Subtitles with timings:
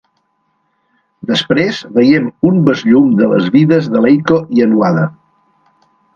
[1.31, 5.07] Després, veiem un besllum de les vides de l'Eiko i en Wada.